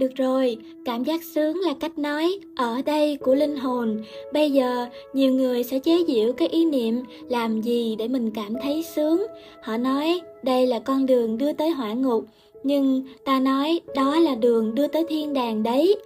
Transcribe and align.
Được 0.00 0.16
rồi, 0.16 0.56
cảm 0.84 1.04
giác 1.04 1.24
sướng 1.24 1.58
là 1.58 1.74
cách 1.80 1.98
nói 1.98 2.38
ở 2.56 2.82
đây 2.86 3.16
của 3.16 3.34
linh 3.34 3.56
hồn. 3.56 4.02
Bây 4.32 4.50
giờ, 4.50 4.86
nhiều 5.12 5.32
người 5.32 5.62
sẽ 5.62 5.78
chế 5.78 6.04
giễu 6.08 6.32
cái 6.32 6.48
ý 6.48 6.64
niệm 6.64 6.94
làm 7.28 7.60
gì 7.60 7.96
để 7.98 8.08
mình 8.08 8.30
cảm 8.30 8.54
thấy 8.62 8.84
sướng. 8.94 9.26
Họ 9.62 9.76
nói 9.76 10.20
đây 10.42 10.66
là 10.66 10.78
con 10.78 11.06
đường 11.06 11.38
đưa 11.38 11.52
tới 11.52 11.70
hỏa 11.70 11.92
ngục, 11.92 12.24
nhưng 12.62 13.02
ta 13.24 13.40
nói 13.40 13.80
đó 13.94 14.18
là 14.18 14.34
đường 14.34 14.74
đưa 14.74 14.86
tới 14.86 15.04
thiên 15.08 15.34
đàng 15.34 15.62
đấy. 15.62 15.96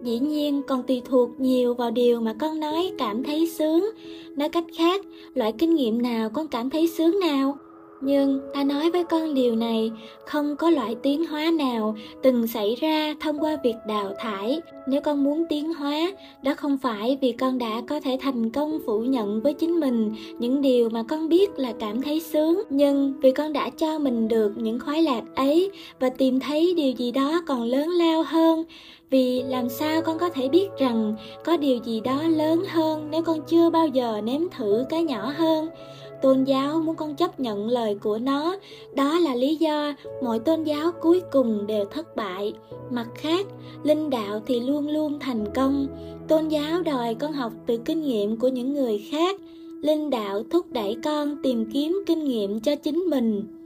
Dĩ 0.00 0.18
nhiên 0.18 0.62
còn 0.68 0.82
tùy 0.82 1.02
thuộc 1.04 1.30
nhiều 1.38 1.74
vào 1.74 1.90
điều 1.90 2.20
mà 2.20 2.34
con 2.40 2.60
nói 2.60 2.92
cảm 2.98 3.24
thấy 3.24 3.46
sướng. 3.46 3.90
Nói 4.36 4.48
cách 4.48 4.64
khác, 4.78 5.00
loại 5.34 5.52
kinh 5.58 5.74
nghiệm 5.74 6.02
nào 6.02 6.30
con 6.30 6.48
cảm 6.48 6.70
thấy 6.70 6.88
sướng 6.88 7.20
nào? 7.20 7.58
Nhưng 8.00 8.40
ta 8.54 8.64
nói 8.64 8.90
với 8.90 9.04
con 9.04 9.34
điều 9.34 9.56
này, 9.56 9.92
không 10.26 10.56
có 10.56 10.70
loại 10.70 10.94
tiến 10.94 11.26
hóa 11.26 11.50
nào 11.58 11.96
từng 12.22 12.46
xảy 12.46 12.74
ra 12.74 13.14
thông 13.20 13.38
qua 13.38 13.56
việc 13.64 13.74
đào 13.88 14.12
thải. 14.18 14.60
Nếu 14.86 15.00
con 15.00 15.24
muốn 15.24 15.44
tiến 15.48 15.74
hóa, 15.74 16.12
đó 16.42 16.54
không 16.56 16.78
phải 16.78 17.18
vì 17.20 17.32
con 17.32 17.58
đã 17.58 17.82
có 17.88 18.00
thể 18.00 18.18
thành 18.20 18.50
công 18.50 18.78
phủ 18.86 19.00
nhận 19.00 19.40
với 19.40 19.54
chính 19.54 19.80
mình 19.80 20.14
những 20.38 20.62
điều 20.62 20.88
mà 20.88 21.02
con 21.02 21.28
biết 21.28 21.58
là 21.58 21.72
cảm 21.80 22.02
thấy 22.02 22.20
sướng, 22.20 22.62
nhưng 22.70 23.12
vì 23.22 23.32
con 23.32 23.52
đã 23.52 23.70
cho 23.70 23.98
mình 23.98 24.28
được 24.28 24.52
những 24.56 24.80
khoái 24.80 25.02
lạc 25.02 25.22
ấy 25.34 25.70
và 26.00 26.10
tìm 26.10 26.40
thấy 26.40 26.74
điều 26.76 26.92
gì 26.92 27.12
đó 27.12 27.42
còn 27.46 27.62
lớn 27.62 27.88
lao 27.88 28.22
hơn. 28.22 28.64
Vì 29.10 29.42
làm 29.42 29.68
sao 29.68 30.02
con 30.02 30.18
có 30.18 30.28
thể 30.28 30.48
biết 30.48 30.68
rằng 30.78 31.14
có 31.44 31.56
điều 31.56 31.76
gì 31.76 32.00
đó 32.00 32.22
lớn 32.22 32.64
hơn 32.68 33.08
nếu 33.10 33.22
con 33.22 33.40
chưa 33.48 33.70
bao 33.70 33.86
giờ 33.86 34.20
nếm 34.24 34.40
thử 34.50 34.84
cái 34.90 35.02
nhỏ 35.02 35.32
hơn? 35.36 35.68
Tôn 36.22 36.44
giáo 36.44 36.80
muốn 36.80 36.96
con 36.96 37.14
chấp 37.14 37.40
nhận 37.40 37.68
lời 37.68 37.94
của 37.94 38.18
nó. 38.18 38.56
Đó 38.94 39.18
là 39.18 39.34
lý 39.34 39.56
do 39.56 39.94
mọi 40.22 40.38
tôn 40.38 40.64
giáo 40.64 40.90
cuối 41.00 41.22
cùng 41.32 41.66
đều 41.66 41.84
thất 41.84 42.16
bại. 42.16 42.52
Mặt 42.90 43.06
khác, 43.14 43.46
linh 43.82 44.10
đạo 44.10 44.40
thì 44.46 44.60
luôn 44.60 44.88
luôn 44.88 45.18
thành 45.20 45.44
công. 45.54 45.86
Tôn 46.28 46.48
giáo 46.48 46.82
đòi 46.82 47.14
con 47.14 47.32
học 47.32 47.52
từ 47.66 47.76
kinh 47.84 48.02
nghiệm 48.02 48.36
của 48.36 48.48
những 48.48 48.74
người 48.74 49.06
khác. 49.10 49.40
Linh 49.82 50.10
đạo 50.10 50.42
thúc 50.50 50.66
đẩy 50.72 50.96
con 51.04 51.42
tìm 51.42 51.70
kiếm 51.72 52.02
kinh 52.06 52.24
nghiệm 52.24 52.60
cho 52.60 52.76
chính 52.76 52.98
mình 52.98 53.59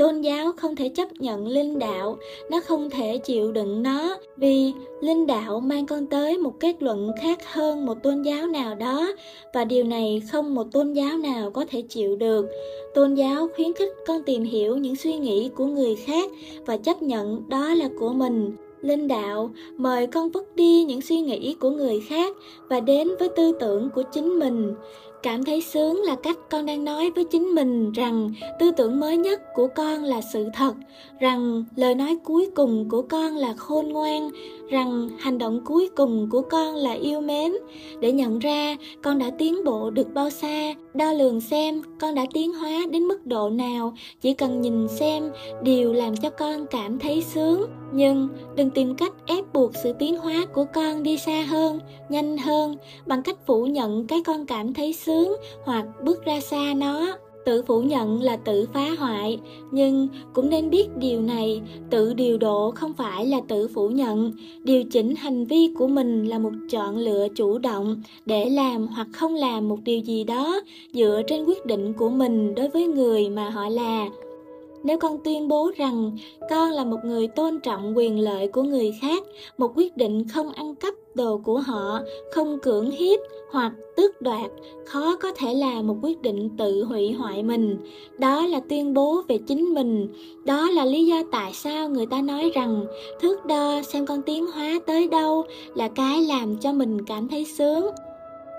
tôn 0.00 0.20
giáo 0.20 0.52
không 0.56 0.76
thể 0.76 0.88
chấp 0.88 1.08
nhận 1.18 1.46
linh 1.46 1.78
đạo, 1.78 2.18
nó 2.50 2.60
không 2.60 2.90
thể 2.90 3.18
chịu 3.18 3.52
đựng 3.52 3.82
nó, 3.82 4.16
vì 4.36 4.72
linh 5.00 5.26
đạo 5.26 5.60
mang 5.60 5.86
con 5.86 6.06
tới 6.06 6.38
một 6.38 6.60
kết 6.60 6.82
luận 6.82 7.10
khác 7.20 7.38
hơn 7.52 7.86
một 7.86 8.02
tôn 8.02 8.22
giáo 8.22 8.46
nào 8.46 8.74
đó, 8.74 9.12
và 9.54 9.64
điều 9.64 9.84
này 9.84 10.22
không 10.32 10.54
một 10.54 10.66
tôn 10.72 10.92
giáo 10.92 11.18
nào 11.18 11.50
có 11.50 11.64
thể 11.70 11.82
chịu 11.88 12.16
được. 12.16 12.46
Tôn 12.94 13.14
giáo 13.14 13.48
khuyến 13.56 13.72
khích 13.72 13.92
con 14.06 14.22
tìm 14.22 14.44
hiểu 14.44 14.76
những 14.76 14.96
suy 14.96 15.16
nghĩ 15.16 15.50
của 15.56 15.66
người 15.66 15.96
khác 15.96 16.30
và 16.66 16.76
chấp 16.76 17.02
nhận 17.02 17.48
đó 17.48 17.74
là 17.74 17.88
của 17.98 18.12
mình 18.12 18.56
linh 18.82 19.08
đạo, 19.08 19.50
mời 19.76 20.06
con 20.06 20.30
vứt 20.30 20.56
đi 20.56 20.84
những 20.84 21.00
suy 21.00 21.20
nghĩ 21.20 21.54
của 21.60 21.70
người 21.70 22.00
khác 22.00 22.36
và 22.68 22.80
đến 22.80 23.08
với 23.18 23.28
tư 23.28 23.52
tưởng 23.60 23.90
của 23.94 24.02
chính 24.12 24.38
mình. 24.38 24.74
Cảm 25.22 25.44
thấy 25.44 25.60
sướng 25.60 26.00
là 26.02 26.14
cách 26.14 26.38
con 26.50 26.66
đang 26.66 26.84
nói 26.84 27.10
với 27.10 27.24
chính 27.24 27.54
mình 27.54 27.92
rằng 27.92 28.32
tư 28.58 28.70
tưởng 28.70 29.00
mới 29.00 29.16
nhất 29.16 29.42
của 29.54 29.68
con 29.76 30.04
là 30.04 30.20
sự 30.32 30.46
thật, 30.54 30.74
rằng 31.20 31.64
lời 31.76 31.94
nói 31.94 32.18
cuối 32.24 32.48
cùng 32.54 32.88
của 32.88 33.02
con 33.02 33.36
là 33.36 33.54
khôn 33.56 33.88
ngoan, 33.88 34.30
rằng 34.70 35.08
hành 35.18 35.38
động 35.38 35.60
cuối 35.64 35.88
cùng 35.96 36.28
của 36.30 36.42
con 36.42 36.74
là 36.74 36.92
yêu 36.92 37.20
mến. 37.20 37.52
Để 38.00 38.12
nhận 38.12 38.38
ra, 38.38 38.76
con 39.02 39.18
đã 39.18 39.30
tiến 39.38 39.64
bộ 39.64 39.90
được 39.90 40.14
bao 40.14 40.30
xa 40.30 40.74
đo 40.94 41.12
lường 41.12 41.40
xem 41.40 41.82
con 42.00 42.14
đã 42.14 42.26
tiến 42.34 42.54
hóa 42.54 42.86
đến 42.90 43.02
mức 43.02 43.26
độ 43.26 43.50
nào. 43.50 43.94
Chỉ 44.20 44.34
cần 44.34 44.60
nhìn 44.60 44.88
xem, 44.88 45.32
điều 45.62 45.92
làm 45.92 46.16
cho 46.16 46.30
con 46.30 46.66
cảm 46.66 46.98
thấy 46.98 47.22
sướng. 47.22 47.66
Nhưng 47.92 48.28
đừng 48.56 48.70
tìm 48.70 48.94
cách 48.94 49.12
ép 49.26 49.52
buộc 49.52 49.76
sự 49.82 49.92
tiến 49.98 50.16
hóa 50.16 50.46
của 50.52 50.64
con 50.74 51.02
đi 51.02 51.18
xa 51.18 51.42
hơn, 51.48 51.80
nhanh 52.08 52.38
hơn, 52.38 52.76
bằng 53.06 53.22
cách 53.22 53.46
phủ 53.46 53.66
nhận 53.66 54.06
cái 54.06 54.22
con 54.26 54.46
cảm 54.46 54.74
thấy 54.74 54.92
sướng 54.92 55.36
hoặc 55.64 55.84
bước 56.02 56.24
ra 56.24 56.40
xa 56.40 56.74
nó 56.76 57.16
tự 57.44 57.62
phủ 57.62 57.82
nhận 57.82 58.22
là 58.22 58.36
tự 58.36 58.66
phá 58.74 58.90
hoại, 58.98 59.38
nhưng 59.70 60.08
cũng 60.32 60.50
nên 60.50 60.70
biết 60.70 60.96
điều 60.96 61.20
này, 61.20 61.62
tự 61.90 62.14
điều 62.14 62.38
độ 62.38 62.70
không 62.70 62.92
phải 62.92 63.26
là 63.26 63.40
tự 63.48 63.68
phủ 63.68 63.88
nhận. 63.88 64.32
Điều 64.64 64.84
chỉnh 64.84 65.14
hành 65.16 65.44
vi 65.44 65.70
của 65.78 65.86
mình 65.86 66.24
là 66.24 66.38
một 66.38 66.52
chọn 66.70 66.96
lựa 66.96 67.28
chủ 67.34 67.58
động 67.58 68.02
để 68.26 68.50
làm 68.50 68.86
hoặc 68.86 69.06
không 69.12 69.34
làm 69.34 69.68
một 69.68 69.78
điều 69.84 69.98
gì 69.98 70.24
đó 70.24 70.60
dựa 70.92 71.22
trên 71.26 71.44
quyết 71.44 71.66
định 71.66 71.92
của 71.92 72.08
mình 72.08 72.54
đối 72.54 72.68
với 72.68 72.86
người 72.86 73.28
mà 73.28 73.50
họ 73.50 73.68
là. 73.68 74.08
Nếu 74.82 74.98
con 74.98 75.18
tuyên 75.24 75.48
bố 75.48 75.70
rằng 75.76 76.16
con 76.50 76.70
là 76.70 76.84
một 76.84 76.98
người 77.04 77.28
tôn 77.28 77.60
trọng 77.60 77.96
quyền 77.96 78.18
lợi 78.18 78.48
của 78.48 78.62
người 78.62 78.92
khác, 79.00 79.22
một 79.58 79.72
quyết 79.76 79.96
định 79.96 80.28
không 80.28 80.52
ăn 80.52 80.74
cắp 80.74 80.94
đồ 81.14 81.40
của 81.44 81.58
họ, 81.58 82.00
không 82.32 82.58
cưỡng 82.58 82.90
hiếp 82.90 83.20
hoặc 83.50 83.72
tước 83.96 84.22
đoạt, 84.22 84.50
khó 84.86 85.16
có 85.16 85.32
thể 85.32 85.54
là 85.54 85.82
một 85.82 85.96
quyết 86.02 86.22
định 86.22 86.50
tự 86.58 86.84
hủy 86.84 87.12
hoại 87.12 87.42
mình. 87.42 87.76
Đó 88.18 88.46
là 88.46 88.60
tuyên 88.68 88.94
bố 88.94 89.22
về 89.28 89.38
chính 89.38 89.74
mình. 89.74 90.08
Đó 90.44 90.70
là 90.70 90.84
lý 90.84 91.06
do 91.06 91.22
tại 91.32 91.52
sao 91.52 91.88
người 91.88 92.06
ta 92.06 92.22
nói 92.22 92.50
rằng, 92.54 92.84
thước 93.20 93.46
đo 93.46 93.82
xem 93.82 94.06
con 94.06 94.22
tiến 94.22 94.46
hóa 94.46 94.78
tới 94.86 95.08
đâu 95.08 95.44
là 95.74 95.88
cái 95.88 96.22
làm 96.22 96.56
cho 96.56 96.72
mình 96.72 97.04
cảm 97.04 97.28
thấy 97.28 97.44
sướng. 97.44 97.86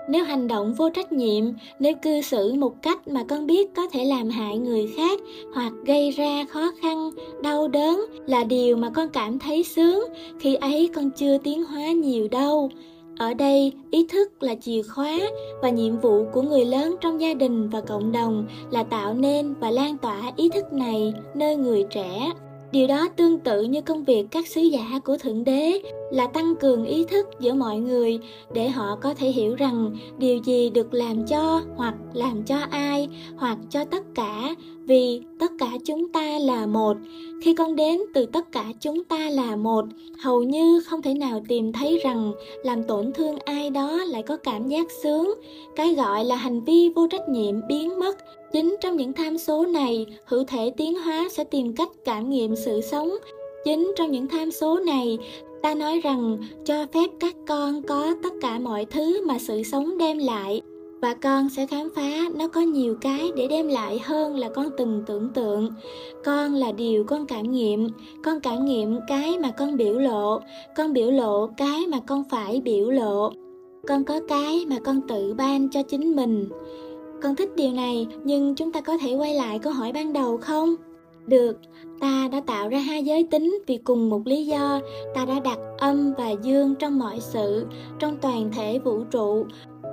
Nếu 0.08 0.24
hành 0.24 0.48
động 0.48 0.74
vô 0.74 0.90
trách 0.90 1.12
nhiệm, 1.12 1.44
nếu 1.78 1.94
cư 2.02 2.20
xử 2.20 2.54
một 2.54 2.82
cách 2.82 3.08
mà 3.08 3.24
con 3.28 3.46
biết 3.46 3.74
có 3.76 3.86
thể 3.92 4.04
làm 4.04 4.28
hại 4.28 4.58
người 4.58 4.92
khác 4.96 5.20
hoặc 5.54 5.72
gây 5.84 6.10
ra 6.10 6.44
khó 6.48 6.70
khăn, 6.80 7.10
đau 7.42 7.68
đớn 7.68 8.00
là 8.26 8.44
điều 8.44 8.76
mà 8.76 8.90
con 8.90 9.08
cảm 9.08 9.38
thấy 9.38 9.62
sướng, 9.62 10.04
khi 10.40 10.54
ấy 10.54 10.90
con 10.94 11.10
chưa 11.10 11.38
tiến 11.38 11.64
hóa 11.64 11.92
nhiều 11.92 12.28
đâu 12.28 12.70
ở 13.22 13.34
đây, 13.34 13.72
ý 13.90 14.06
thức 14.06 14.42
là 14.42 14.54
chìa 14.54 14.82
khóa 14.82 15.18
và 15.62 15.70
nhiệm 15.70 15.98
vụ 15.98 16.24
của 16.32 16.42
người 16.42 16.64
lớn 16.64 16.96
trong 17.00 17.20
gia 17.20 17.34
đình 17.34 17.68
và 17.68 17.80
cộng 17.80 18.12
đồng 18.12 18.46
là 18.70 18.82
tạo 18.82 19.14
nên 19.14 19.54
và 19.60 19.70
lan 19.70 19.98
tỏa 19.98 20.32
ý 20.36 20.48
thức 20.48 20.72
này 20.72 21.14
nơi 21.34 21.56
người 21.56 21.84
trẻ. 21.90 22.30
Điều 22.72 22.86
đó 22.86 23.08
tương 23.16 23.38
tự 23.38 23.62
như 23.62 23.80
công 23.80 24.04
việc 24.04 24.26
các 24.30 24.46
sứ 24.46 24.60
giả 24.60 25.00
của 25.04 25.18
thượng 25.18 25.44
đế, 25.44 25.82
là 26.12 26.26
tăng 26.26 26.54
cường 26.56 26.84
ý 26.84 27.04
thức 27.04 27.26
giữa 27.40 27.54
mọi 27.54 27.78
người 27.78 28.18
để 28.52 28.68
họ 28.68 28.98
có 29.02 29.14
thể 29.14 29.28
hiểu 29.28 29.54
rằng 29.54 29.96
điều 30.18 30.36
gì 30.36 30.70
được 30.70 30.94
làm 30.94 31.26
cho 31.26 31.60
hoặc 31.76 31.94
làm 32.14 32.42
cho 32.42 32.56
ai 32.70 33.08
hoặc 33.36 33.58
cho 33.70 33.84
tất 33.84 34.02
cả 34.14 34.54
vì 34.86 35.20
tất 35.38 35.52
cả 35.58 35.70
chúng 35.84 36.08
ta 36.08 36.38
là 36.38 36.66
một. 36.66 36.96
Khi 37.42 37.54
con 37.54 37.76
đến 37.76 38.00
từ 38.14 38.26
tất 38.26 38.52
cả 38.52 38.64
chúng 38.80 39.04
ta 39.04 39.30
là 39.30 39.56
một, 39.56 39.84
hầu 40.18 40.42
như 40.42 40.80
không 40.80 41.02
thể 41.02 41.14
nào 41.14 41.42
tìm 41.48 41.72
thấy 41.72 42.00
rằng 42.04 42.32
làm 42.64 42.82
tổn 42.82 43.12
thương 43.12 43.38
ai 43.44 43.70
đó 43.70 44.04
lại 44.04 44.22
có 44.22 44.36
cảm 44.36 44.68
giác 44.68 44.90
sướng. 45.02 45.34
Cái 45.76 45.94
gọi 45.94 46.24
là 46.24 46.36
hành 46.36 46.64
vi 46.64 46.88
vô 46.88 47.06
trách 47.10 47.28
nhiệm 47.28 47.66
biến 47.68 47.98
mất. 47.98 48.16
Chính 48.52 48.76
trong 48.80 48.96
những 48.96 49.12
tham 49.12 49.38
số 49.38 49.66
này, 49.66 50.06
hữu 50.24 50.44
thể 50.44 50.72
tiến 50.76 50.94
hóa 50.98 51.28
sẽ 51.30 51.44
tìm 51.44 51.74
cách 51.74 51.88
cảm 52.04 52.30
nghiệm 52.30 52.56
sự 52.56 52.80
sống. 52.80 53.10
Chính 53.64 53.92
trong 53.96 54.10
những 54.10 54.28
tham 54.28 54.50
số 54.50 54.80
này, 54.80 55.18
ta 55.62 55.74
nói 55.74 56.00
rằng 56.00 56.38
cho 56.64 56.86
phép 56.92 57.10
các 57.20 57.36
con 57.46 57.82
có 57.82 58.14
tất 58.22 58.32
cả 58.40 58.58
mọi 58.58 58.84
thứ 58.84 59.26
mà 59.26 59.38
sự 59.38 59.62
sống 59.62 59.98
đem 59.98 60.18
lại 60.18 60.62
và 61.02 61.14
con 61.14 61.48
sẽ 61.48 61.66
khám 61.66 61.88
phá. 61.96 62.10
Nó 62.34 62.48
có 62.48 62.60
nhiều 62.60 62.96
cái 63.00 63.30
để 63.36 63.48
đem 63.48 63.68
lại 63.68 63.98
hơn 63.98 64.36
là 64.36 64.48
con 64.48 64.66
từng 64.78 65.02
tưởng 65.06 65.28
tượng. 65.34 65.70
Con 66.24 66.54
là 66.54 66.72
điều 66.72 67.04
con 67.04 67.26
cảm 67.26 67.50
nghiệm. 67.52 67.88
Con 68.24 68.40
cảm 68.40 68.64
nghiệm 68.64 68.98
cái 69.08 69.38
mà 69.38 69.50
con 69.50 69.76
biểu 69.76 69.98
lộ. 69.98 70.40
Con 70.76 70.92
biểu 70.92 71.10
lộ 71.10 71.46
cái 71.46 71.86
mà 71.86 72.00
con 72.06 72.24
phải 72.30 72.60
biểu 72.60 72.90
lộ. 72.90 73.32
Con 73.88 74.04
có 74.04 74.20
cái 74.28 74.66
mà 74.68 74.76
con 74.84 75.00
tự 75.08 75.34
ban 75.34 75.70
cho 75.70 75.82
chính 75.82 76.16
mình. 76.16 76.48
Con 77.22 77.36
thích 77.36 77.50
điều 77.56 77.72
này, 77.72 78.06
nhưng 78.24 78.54
chúng 78.54 78.72
ta 78.72 78.80
có 78.80 78.98
thể 78.98 79.14
quay 79.14 79.34
lại 79.34 79.58
câu 79.58 79.72
hỏi 79.72 79.92
ban 79.92 80.12
đầu 80.12 80.36
không? 80.36 80.74
Được, 81.26 81.56
ta 82.00 82.28
đã 82.32 82.40
tạo 82.46 82.68
ra 82.68 82.78
hai 82.78 83.04
giới 83.04 83.24
tính 83.30 83.58
vì 83.66 83.76
cùng 83.76 84.08
một 84.08 84.20
lý 84.24 84.46
do. 84.46 84.80
Ta 85.14 85.24
đã 85.24 85.40
đặt 85.40 85.58
âm 85.78 86.12
và 86.18 86.30
dương 86.30 86.74
trong 86.74 86.98
mọi 86.98 87.20
sự, 87.20 87.66
trong 87.98 88.16
toàn 88.16 88.50
thể 88.52 88.78
vũ 88.78 89.04
trụ 89.10 89.46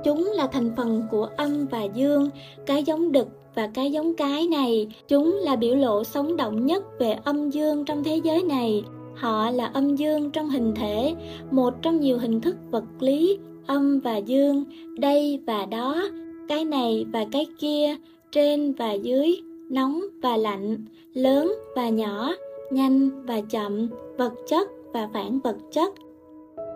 chúng 0.04 0.32
là 0.36 0.48
thành 0.48 0.72
phần 0.78 1.04
của 1.12 1.30
âm 1.38 1.66
và 1.66 1.84
dương, 1.84 2.30
cái 2.66 2.84
giống 2.84 3.12
đực 3.12 3.28
và 3.56 3.70
cái 3.74 3.92
giống 3.92 4.14
cái 4.14 4.48
này. 4.48 4.88
Chúng 5.08 5.36
là 5.42 5.56
biểu 5.56 5.76
lộ 5.76 6.04
sống 6.04 6.38
động 6.38 6.66
nhất 6.66 6.84
về 7.00 7.12
âm 7.24 7.50
dương 7.50 7.86
trong 7.86 8.04
thế 8.04 8.22
giới 8.24 8.44
này. 8.44 8.84
Họ 9.16 9.52
là 9.52 9.66
âm 9.66 9.96
dương 9.96 10.32
trong 10.32 10.50
hình 10.50 10.74
thể, 10.76 11.16
một 11.52 11.74
trong 11.82 12.00
nhiều 12.00 12.18
hình 12.18 12.42
thức 12.42 12.56
vật 12.72 12.84
lý, 13.00 13.38
âm 13.68 14.00
và 14.00 14.18
dương, 14.18 14.64
đây 14.98 15.40
và 15.48 15.66
đó, 15.66 16.04
cái 16.48 16.66
này 16.66 17.06
và 17.14 17.26
cái 17.32 17.46
kia, 17.60 17.96
trên 18.32 18.74
và 18.74 18.94
dưới, 18.94 19.42
nóng 19.70 20.02
và 20.22 20.38
lạnh, 20.38 20.86
lớn 21.14 21.54
và 21.76 21.90
nhỏ, 21.90 22.34
nhanh 22.72 23.26
và 23.26 23.42
chậm, 23.42 23.88
vật 24.18 24.34
chất 24.48 24.70
và 24.94 25.10
phản 25.14 25.40
vật 25.40 25.58
chất 25.72 25.94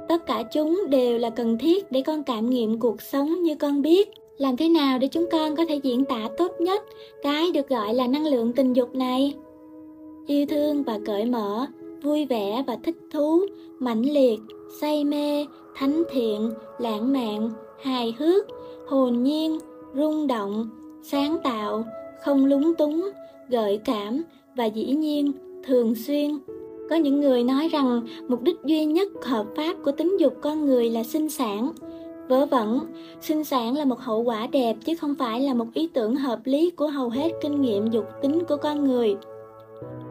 tất 0.09 0.25
cả 0.25 0.43
chúng 0.43 0.83
đều 0.89 1.17
là 1.17 1.29
cần 1.29 1.57
thiết 1.57 1.91
để 1.91 2.01
con 2.01 2.23
cảm 2.23 2.49
nghiệm 2.49 2.79
cuộc 2.79 3.01
sống 3.01 3.43
như 3.43 3.55
con 3.55 3.81
biết 3.81 4.09
làm 4.37 4.57
thế 4.57 4.69
nào 4.69 4.99
để 4.99 5.07
chúng 5.07 5.25
con 5.31 5.55
có 5.55 5.65
thể 5.65 5.75
diễn 5.75 6.05
tả 6.05 6.29
tốt 6.37 6.51
nhất 6.59 6.83
cái 7.23 7.51
được 7.51 7.69
gọi 7.69 7.93
là 7.93 8.07
năng 8.07 8.25
lượng 8.25 8.53
tình 8.53 8.73
dục 8.73 8.95
này 8.95 9.33
yêu 10.27 10.45
thương 10.45 10.83
và 10.83 10.99
cởi 11.05 11.25
mở 11.25 11.67
vui 12.03 12.25
vẻ 12.25 12.63
và 12.67 12.77
thích 12.83 12.97
thú, 13.11 13.45
mãnh 13.79 14.01
liệt, 14.01 14.39
say 14.81 15.03
mê, 15.03 15.45
thánh 15.75 16.03
thiện, 16.11 16.51
lãng 16.79 17.13
mạn, 17.13 17.49
hài 17.81 18.15
hước, 18.19 18.45
hồn 18.87 19.23
nhiên, 19.23 19.59
rung 19.95 20.27
động, 20.27 20.69
sáng 21.03 21.37
tạo, 21.43 21.83
không 22.21 22.45
lúng 22.45 22.75
túng, 22.75 23.09
gợi 23.49 23.79
cảm 23.85 24.23
và 24.55 24.65
dĩ 24.65 24.85
nhiên 24.85 25.31
thường 25.63 25.95
xuyên. 25.95 26.37
Có 26.93 26.99
những 26.99 27.21
người 27.21 27.43
nói 27.43 27.67
rằng 27.67 28.01
mục 28.27 28.41
đích 28.41 28.55
duy 28.65 28.85
nhất 28.85 29.07
hợp 29.23 29.45
pháp 29.55 29.73
của 29.83 29.91
tính 29.91 30.17
dục 30.19 30.33
con 30.41 30.65
người 30.65 30.89
là 30.89 31.03
sinh 31.03 31.29
sản. 31.29 31.71
Vớ 32.29 32.45
vẩn, 32.45 32.79
sinh 33.21 33.43
sản 33.43 33.77
là 33.77 33.85
một 33.85 33.99
hậu 33.99 34.21
quả 34.21 34.47
đẹp 34.47 34.75
chứ 34.85 34.95
không 34.95 35.15
phải 35.15 35.41
là 35.41 35.53
một 35.53 35.67
ý 35.73 35.87
tưởng 35.93 36.15
hợp 36.15 36.39
lý 36.45 36.69
của 36.69 36.87
hầu 36.87 37.09
hết 37.09 37.31
kinh 37.41 37.61
nghiệm 37.61 37.91
dục 37.91 38.05
tính 38.21 38.43
của 38.47 38.57
con 38.57 38.83
người 38.83 39.15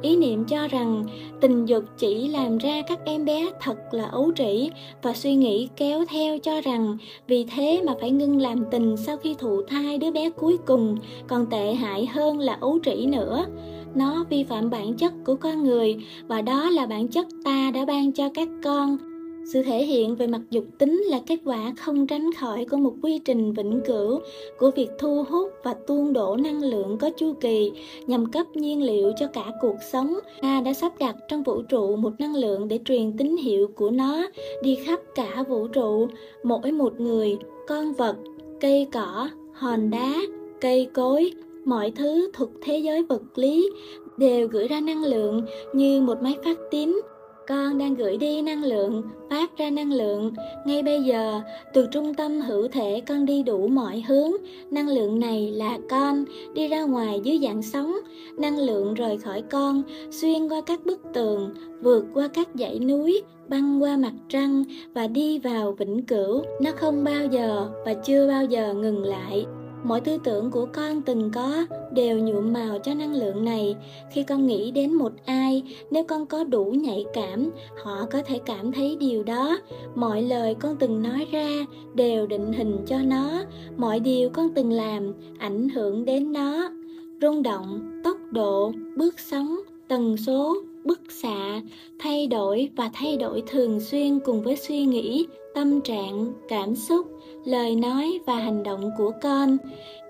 ý 0.03 0.17
niệm 0.17 0.45
cho 0.45 0.69
rằng 0.69 1.05
tình 1.41 1.67
dục 1.67 1.85
chỉ 1.99 2.29
làm 2.29 2.59
ra 2.59 2.83
các 2.89 2.99
em 3.05 3.25
bé 3.25 3.51
thật 3.61 3.77
là 3.91 4.05
ấu 4.05 4.33
trĩ 4.37 4.71
và 5.03 5.13
suy 5.13 5.35
nghĩ 5.35 5.69
kéo 5.77 6.05
theo 6.09 6.39
cho 6.39 6.61
rằng 6.61 6.97
vì 7.27 7.45
thế 7.45 7.83
mà 7.87 7.95
phải 8.01 8.11
ngưng 8.11 8.41
làm 8.41 8.65
tình 8.71 8.97
sau 8.97 9.17
khi 9.17 9.35
thụ 9.39 9.63
thai 9.63 9.99
đứa 9.99 10.11
bé 10.11 10.31
cuối 10.31 10.59
cùng 10.67 10.97
còn 11.27 11.47
tệ 11.47 11.75
hại 11.75 12.07
hơn 12.07 12.39
là 12.39 12.59
ấu 12.61 12.79
trĩ 12.85 13.07
nữa 13.07 13.47
nó 13.95 14.25
vi 14.31 14.45
phạm 14.45 14.71
bản 14.71 14.95
chất 14.95 15.13
của 15.25 15.35
con 15.35 15.63
người 15.63 15.97
và 16.29 16.43
đó 16.43 16.71
là 16.71 16.87
bản 16.87 17.09
chất 17.09 17.27
ta 17.45 17.71
đã 17.75 17.85
ban 17.85 18.13
cho 18.13 18.29
các 18.35 18.49
con 18.65 18.99
sự 19.45 19.63
thể 19.63 19.85
hiện 19.85 20.17
về 20.17 20.27
mặt 20.27 20.41
dục 20.51 20.65
tính 20.79 21.03
là 21.07 21.21
kết 21.27 21.39
quả 21.45 21.73
không 21.77 22.07
tránh 22.07 22.31
khỏi 22.39 22.65
của 22.65 22.77
một 22.77 22.95
quy 23.03 23.19
trình 23.19 23.53
vĩnh 23.53 23.81
cửu 23.87 24.21
của 24.59 24.71
việc 24.71 24.89
thu 24.99 25.25
hút 25.29 25.53
và 25.63 25.75
tuôn 25.87 26.13
đổ 26.13 26.37
năng 26.37 26.63
lượng 26.63 26.99
có 26.99 27.11
chu 27.17 27.33
kỳ 27.41 27.73
nhằm 28.07 28.27
cấp 28.27 28.47
nhiên 28.55 28.83
liệu 28.83 29.13
cho 29.17 29.27
cả 29.27 29.45
cuộc 29.61 29.77
sống. 29.93 30.19
Ta 30.43 30.61
đã 30.61 30.73
sắp 30.73 30.93
đặt 30.99 31.17
trong 31.29 31.43
vũ 31.43 31.63
trụ 31.63 31.97
một 31.97 32.13
năng 32.19 32.35
lượng 32.35 32.69
để 32.69 32.79
truyền 32.85 33.17
tín 33.17 33.37
hiệu 33.37 33.69
của 33.75 33.91
nó 33.91 34.27
đi 34.63 34.75
khắp 34.75 35.01
cả 35.15 35.45
vũ 35.49 35.69
trụ. 35.69 36.09
Mỗi 36.43 36.73
một 36.73 37.01
người, 37.01 37.39
con 37.69 37.93
vật, 37.93 38.17
cây 38.61 38.87
cỏ, 38.93 39.29
hòn 39.53 39.91
đá, 39.91 40.15
cây 40.61 40.89
cối, 40.95 41.33
mọi 41.65 41.91
thứ 41.91 42.31
thuộc 42.33 42.51
thế 42.63 42.79
giới 42.79 43.03
vật 43.03 43.23
lý 43.35 43.71
đều 44.17 44.49
gửi 44.49 44.69
ra 44.69 44.81
năng 44.81 45.05
lượng 45.05 45.43
như 45.73 46.01
một 46.01 46.23
máy 46.23 46.37
phát 46.45 46.59
tín. 46.71 47.01
Con 47.49 47.79
đang 47.79 47.95
gửi 47.95 48.17
đi 48.17 48.43
năng 48.43 48.65
lượng, 48.65 49.03
phát 49.31 49.59
ra 49.59 49.71
năng 49.71 49.93
lượng. 49.93 50.33
Ngay 50.67 50.83
bây 50.83 51.03
giờ, 51.03 51.41
từ 51.73 51.87
trung 51.93 52.15
tâm 52.15 52.41
hữu 52.41 52.69
thể, 52.69 53.03
con 53.09 53.27
đi 53.27 53.43
đủ 53.43 53.69
mọi 53.69 54.05
hướng. 54.09 54.33
Năng 54.71 54.89
lượng 54.89 55.21
này 55.21 55.53
là 55.55 55.79
con, 55.91 56.25
đi 56.55 56.69
ra 56.69 56.83
ngoài 56.83 57.21
dưới 57.25 57.39
dạng 57.43 57.63
sóng. 57.63 57.97
Năng 58.39 58.59
lượng 58.59 58.95
rời 58.95 59.19
khỏi 59.19 59.43
con, 59.51 59.83
xuyên 60.11 60.49
qua 60.49 60.61
các 60.61 60.87
bức 60.87 61.01
tường, 61.15 61.55
vượt 61.83 62.05
qua 62.15 62.29
các 62.29 62.49
dãy 62.55 62.79
núi, 62.79 63.23
băng 63.49 63.83
qua 63.83 63.97
mặt 63.97 64.15
trăng 64.29 64.65
và 64.95 65.07
đi 65.07 65.39
vào 65.39 65.73
vĩnh 65.73 66.03
cửu. 66.07 66.43
Nó 66.61 66.71
không 66.77 67.05
bao 67.05 67.27
giờ 67.31 67.69
và 67.85 67.95
chưa 67.95 68.29
bao 68.29 68.45
giờ 68.45 68.75
ngừng 68.75 69.03
lại 69.05 69.47
mọi 69.85 70.01
tư 70.01 70.19
tưởng 70.25 70.51
của 70.51 70.67
con 70.73 71.03
từng 71.03 71.31
có 71.31 71.67
đều 71.93 72.19
nhuộm 72.19 72.53
màu 72.53 72.79
cho 72.79 72.95
năng 72.95 73.15
lượng 73.15 73.45
này. 73.45 73.77
Khi 74.11 74.23
con 74.23 74.47
nghĩ 74.47 74.71
đến 74.71 74.95
một 74.95 75.13
ai, 75.25 75.63
nếu 75.91 76.05
con 76.05 76.27
có 76.27 76.45
đủ 76.45 76.65
nhạy 76.65 77.05
cảm, 77.15 77.51
họ 77.85 78.07
có 78.11 78.23
thể 78.23 78.41
cảm 78.47 78.73
thấy 78.73 78.97
điều 79.01 79.23
đó. 79.23 79.59
Mọi 79.95 80.23
lời 80.23 80.55
con 80.55 80.77
từng 80.77 81.03
nói 81.03 81.27
ra 81.33 81.49
đều 81.95 82.27
định 82.27 82.53
hình 82.53 82.77
cho 82.87 82.99
nó. 82.99 83.45
Mọi 83.77 84.01
điều 84.01 84.31
con 84.31 84.49
từng 84.55 84.73
làm 84.73 85.13
ảnh 85.39 85.69
hưởng 85.69 86.05
đến 86.05 86.33
nó. 86.33 86.71
Rung 87.23 87.43
động, 87.43 88.01
tốc 88.05 88.17
độ, 88.31 88.73
bước 88.97 89.21
sóng, 89.21 89.57
tần 89.89 90.17
số, 90.17 90.57
bức 90.85 91.01
xạ 91.09 91.61
thay 91.99 92.27
đổi 92.27 92.71
và 92.77 92.91
thay 92.95 93.17
đổi 93.17 93.43
thường 93.47 93.81
xuyên 93.81 94.19
cùng 94.21 94.43
với 94.43 94.57
suy 94.57 94.85
nghĩ 94.85 95.27
tâm 95.55 95.81
trạng, 95.81 96.33
cảm 96.49 96.75
xúc, 96.75 97.07
lời 97.45 97.77
nói 97.77 98.19
và 98.27 98.35
hành 98.35 98.63
động 98.63 98.91
của 98.99 99.13
con. 99.23 99.57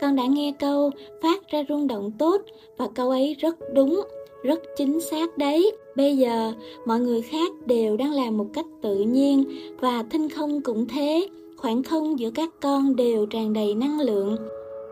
Con 0.00 0.16
đã 0.16 0.26
nghe 0.26 0.52
câu 0.58 0.90
phát 1.22 1.48
ra 1.50 1.64
rung 1.68 1.86
động 1.86 2.12
tốt 2.18 2.42
và 2.76 2.88
câu 2.94 3.10
ấy 3.10 3.36
rất 3.38 3.56
đúng, 3.74 4.02
rất 4.42 4.60
chính 4.76 5.00
xác 5.00 5.38
đấy. 5.38 5.72
Bây 5.96 6.16
giờ, 6.16 6.52
mọi 6.86 7.00
người 7.00 7.22
khác 7.22 7.52
đều 7.66 7.96
đang 7.96 8.12
làm 8.12 8.36
một 8.36 8.46
cách 8.52 8.66
tự 8.82 8.98
nhiên 8.98 9.44
và 9.80 10.04
thinh 10.10 10.28
không 10.28 10.60
cũng 10.60 10.88
thế. 10.88 11.28
Khoảng 11.56 11.82
không 11.82 12.18
giữa 12.18 12.30
các 12.30 12.50
con 12.60 12.96
đều 12.96 13.26
tràn 13.26 13.52
đầy 13.52 13.74
năng 13.74 14.00
lượng 14.00 14.36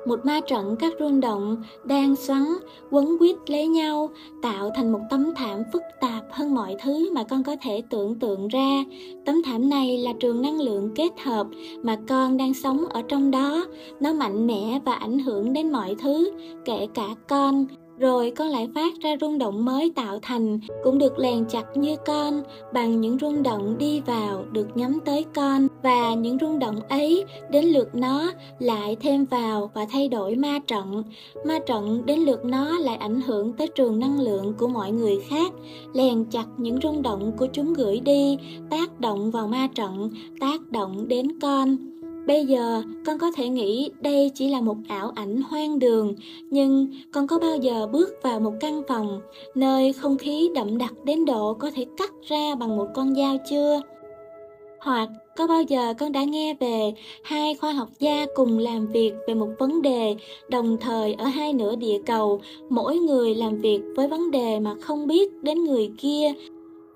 một 0.06 0.26
ma 0.26 0.41
trận 0.41 0.76
các 0.79 0.93
rung 1.00 1.20
động, 1.20 1.62
đang 1.85 2.17
xoắn, 2.17 2.44
quấn 2.91 3.19
quýt 3.19 3.37
lấy 3.47 3.67
nhau, 3.67 4.11
tạo 4.43 4.70
thành 4.75 4.93
một 4.93 5.00
tấm 5.11 5.35
thảm 5.37 5.62
phức 5.73 5.82
tạp 6.00 6.25
hơn 6.31 6.55
mọi 6.55 6.76
thứ 6.82 7.14
mà 7.14 7.23
con 7.25 7.43
có 7.43 7.56
thể 7.62 7.82
tưởng 7.91 8.19
tượng 8.19 8.49
ra. 8.49 8.85
Tấm 9.26 9.43
thảm 9.44 9.69
này 9.69 9.99
là 9.99 10.12
trường 10.20 10.43
năng 10.43 10.61
lượng 10.61 10.91
kết 10.94 11.11
hợp 11.25 11.47
mà 11.82 11.97
con 12.08 12.37
đang 12.37 12.55
sống 12.55 12.85
ở 12.91 13.02
trong 13.02 13.31
đó. 13.31 13.67
Nó 14.00 14.12
mạnh 14.12 14.47
mẽ 14.47 14.81
và 14.85 14.93
ảnh 14.93 15.19
hưởng 15.19 15.52
đến 15.52 15.73
mọi 15.73 15.94
thứ, 16.02 16.31
kể 16.64 16.87
cả 16.94 17.06
con 17.29 17.67
rồi 18.00 18.32
con 18.37 18.49
lại 18.49 18.69
phát 18.75 18.93
ra 19.00 19.17
rung 19.20 19.38
động 19.38 19.64
mới 19.64 19.93
tạo 19.97 20.19
thành, 20.23 20.58
cũng 20.85 20.99
được 20.99 21.19
lèn 21.19 21.44
chặt 21.49 21.64
như 21.75 21.97
con, 22.06 22.43
bằng 22.73 23.00
những 23.00 23.19
rung 23.19 23.43
động 23.43 23.79
đi 23.79 24.00
vào 24.00 24.44
được 24.52 24.76
nhắm 24.76 24.99
tới 25.05 25.25
con. 25.35 25.67
Và 25.82 26.14
những 26.14 26.38
rung 26.41 26.58
động 26.58 26.81
ấy, 26.88 27.25
đến 27.50 27.64
lượt 27.64 27.94
nó 27.94 28.32
lại 28.58 28.97
thêm 29.00 29.25
vào 29.25 29.70
và 29.75 29.87
thay 29.91 30.08
đổi 30.08 30.35
ma 30.35 30.58
trận. 30.67 31.02
Ma 31.44 31.58
trận 31.67 32.06
đến 32.06 32.20
lượt 32.20 32.44
nó 32.44 32.79
lại 32.79 32.97
ảnh 32.97 33.20
hưởng 33.20 33.52
tới 33.52 33.69
trường 33.69 33.99
năng 33.99 34.20
lượng 34.20 34.55
của 34.58 34.69
mọi 34.69 34.91
người 34.91 35.19
khác. 35.29 35.52
Lèn 35.94 36.25
chặt 36.25 36.47
những 36.56 36.79
rung 36.82 37.02
động 37.02 37.32
của 37.38 37.47
chúng 37.52 37.75
gửi 37.75 38.00
đi, 38.00 38.38
tác 38.70 39.00
động 39.00 39.31
vào 39.31 39.49
ma 39.49 39.69
trận, 39.75 40.11
tác 40.41 40.61
động 40.70 41.08
đến 41.08 41.41
con. 41.41 41.90
Bây 42.27 42.45
giờ 42.45 42.83
con 43.07 43.19
có 43.19 43.31
thể 43.37 43.49
nghĩ 43.49 43.91
đây 44.01 44.31
chỉ 44.35 44.49
là 44.49 44.61
một 44.61 44.77
ảo 44.89 45.13
ảnh 45.15 45.43
hoang 45.43 45.79
đường, 45.79 46.15
nhưng 46.51 46.89
con 47.13 47.27
có 47.27 47.39
bao 47.39 47.57
giờ 47.57 47.87
bước 47.93 48.09
vào 48.23 48.41
một 48.41 48.53
căn 48.61 48.83
phòng 48.89 49.21
nơi 49.55 49.93
không 49.93 50.19
khí 50.19 50.51
đậm 50.55 50.79
đặc 50.79 50.93
đến 51.05 51.25
độ 51.25 51.55
có 51.55 51.71
thể 51.75 51.87
cắt 51.97 52.13
ra 52.29 52.55
bằng 52.55 52.77
một 52.77 52.87
con 52.95 53.15
dao 53.15 53.37
chưa? 53.51 53.81
Hoặc 54.81 55.09
có 55.37 55.47
bao 55.47 55.63
giờ 55.63 55.95
con 55.99 56.13
đã 56.13 56.25
nghe 56.25 56.55
về 56.61 56.93
hai 57.25 57.55
khoa 57.55 57.73
học 57.73 57.89
gia 57.99 58.27
cùng 58.35 58.59
làm 58.59 58.87
việc 58.87 59.13
về 59.27 59.35
một 59.35 59.49
vấn 59.59 59.83
đề 59.83 60.17
đồng 60.49 60.77
thời 60.81 61.15
ở 61.15 61.25
hai 61.25 61.53
nửa 61.53 61.77
địa 61.77 61.99
cầu, 62.07 62.41
mỗi 62.69 62.97
người 62.97 63.35
làm 63.35 63.59
việc 63.59 63.81
với 63.97 64.09
vấn 64.09 64.31
đề 64.31 64.61
mà 64.61 64.75
không 64.81 65.07
biết 65.07 65.43
đến 65.43 65.65
người 65.65 65.91
kia 65.99 66.33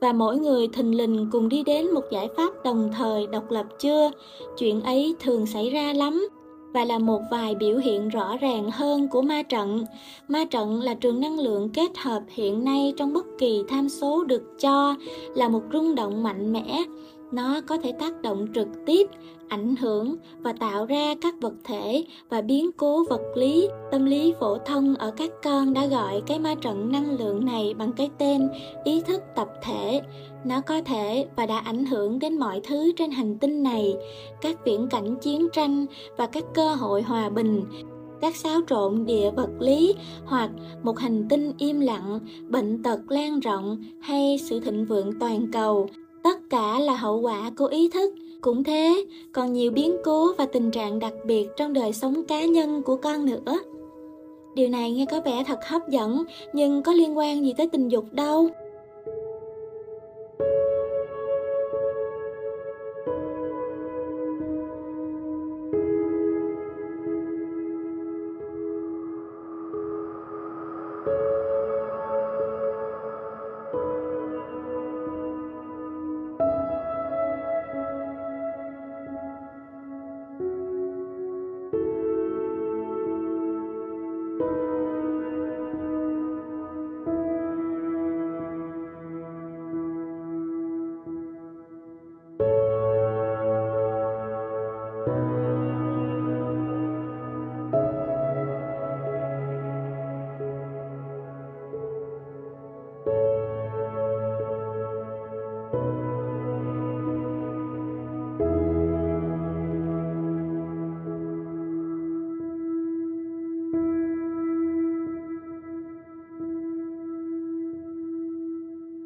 và 0.05 0.13
mỗi 0.13 0.39
người 0.39 0.69
thình 0.69 0.97
lình 0.97 1.29
cùng 1.33 1.49
đi 1.49 1.63
đến 1.63 1.91
một 1.91 2.01
giải 2.11 2.29
pháp 2.37 2.65
đồng 2.65 2.91
thời 2.99 3.27
độc 3.27 3.51
lập 3.51 3.67
chưa? 3.79 4.11
Chuyện 4.59 4.81
ấy 4.81 5.15
thường 5.21 5.47
xảy 5.47 5.71
ra 5.71 5.93
lắm. 5.93 6.29
Và 6.75 6.85
là 6.85 6.99
một 6.99 7.21
vài 7.31 7.55
biểu 7.55 7.79
hiện 7.79 8.09
rõ 8.09 8.37
ràng 8.37 8.71
hơn 8.71 9.09
của 9.09 9.23
ma 9.23 9.43
trận. 9.43 9.85
Ma 10.29 10.45
trận 10.45 10.81
là 10.81 10.95
trường 10.95 11.21
năng 11.21 11.39
lượng 11.39 11.69
kết 11.69 11.99
hợp 11.99 12.23
hiện 12.29 12.65
nay 12.65 12.93
trong 12.97 13.13
bất 13.13 13.27
kỳ 13.39 13.63
tham 13.69 13.89
số 13.89 14.25
được 14.25 14.43
cho 14.61 14.95
là 15.35 15.49
một 15.49 15.63
rung 15.73 15.95
động 15.95 16.23
mạnh 16.23 16.53
mẽ 16.53 16.85
nó 17.35 17.61
có 17.67 17.79
thể 17.79 17.93
tác 17.93 18.23
động 18.23 18.47
trực 18.55 18.69
tiếp, 18.87 19.09
ảnh 19.49 19.77
hưởng 19.77 20.17
và 20.41 20.53
tạo 20.53 20.87
ra 20.87 21.15
các 21.21 21.35
vật 21.41 21.55
thể 21.65 22.05
và 22.29 22.41
biến 22.41 22.71
cố 22.77 23.05
vật 23.05 23.23
lý, 23.35 23.69
tâm 23.91 24.05
lý 24.05 24.35
phổ 24.41 24.59
thông 24.59 24.95
ở 24.95 25.11
các 25.11 25.31
con 25.43 25.73
đã 25.73 25.87
gọi 25.87 26.23
cái 26.27 26.39
ma 26.39 26.55
trận 26.55 26.93
năng 26.93 27.19
lượng 27.19 27.45
này 27.45 27.75
bằng 27.75 27.93
cái 27.93 28.11
tên 28.19 28.49
ý 28.85 29.01
thức 29.01 29.23
tập 29.37 29.49
thể. 29.63 30.01
Nó 30.45 30.61
có 30.61 30.83
thể 30.83 31.27
và 31.37 31.47
đã 31.47 31.59
ảnh 31.59 31.85
hưởng 31.85 32.19
đến 32.19 32.39
mọi 32.39 32.61
thứ 32.61 32.93
trên 32.97 33.11
hành 33.11 33.39
tinh 33.39 33.63
này, 33.63 33.95
các 34.41 34.65
viễn 34.65 34.89
cảnh 34.89 35.17
chiến 35.17 35.49
tranh 35.53 35.87
và 36.17 36.27
các 36.27 36.45
cơ 36.55 36.75
hội 36.75 37.03
hòa 37.03 37.29
bình, 37.29 37.65
các 38.21 38.37
xáo 38.37 38.61
trộn 38.67 39.05
địa 39.07 39.31
vật 39.31 39.51
lý 39.59 39.95
hoặc 40.25 40.51
một 40.83 40.99
hành 40.99 41.29
tinh 41.29 41.53
im 41.59 41.81
lặng, 41.81 42.21
bệnh 42.49 42.83
tật 42.83 43.01
lan 43.09 43.41
rộng 43.41 43.79
hay 44.01 44.39
sự 44.39 44.61
thịnh 44.61 44.85
vượng 44.85 45.19
toàn 45.21 45.53
cầu 45.53 45.89
tất 46.25 46.51
cả 46.51 46.79
là 46.79 46.97
hậu 46.97 47.21
quả 47.21 47.51
của 47.57 47.67
ý 47.67 47.89
thức. 47.89 48.15
Cũng 48.41 48.65
thế, 48.65 49.05
còn 49.33 49.53
nhiều 49.53 49.71
biến 49.71 49.97
cố 50.05 50.33
và 50.39 50.47
tình 50.47 50.71
trạng 50.71 50.99
đặc 50.99 51.13
biệt 51.25 51.49
trong 51.57 51.73
đời 51.73 51.93
sống 51.93 52.25
cá 52.25 52.45
nhân 52.45 52.83
của 52.83 52.97
con 52.97 53.25
nữa. 53.25 53.59
Điều 54.55 54.69
này 54.69 54.93
nghe 54.93 55.07
có 55.11 55.21
vẻ 55.21 55.45
thật 55.47 55.59
hấp 55.67 55.89
dẫn, 55.89 56.25
nhưng 56.53 56.83
có 56.83 56.93
liên 56.93 57.19
quan 57.19 57.45
gì 57.45 57.53
tới 57.57 57.69
tình 57.69 57.89
dục 57.89 58.05
đâu? 58.13 58.49